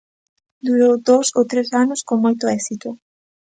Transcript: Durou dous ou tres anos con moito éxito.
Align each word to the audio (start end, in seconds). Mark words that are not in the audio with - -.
Durou 0.67 0.93
dous 1.09 1.27
ou 1.37 1.43
tres 1.51 1.67
anos 1.83 1.99
con 2.07 2.17
moito 2.25 2.45
éxito. 2.57 2.89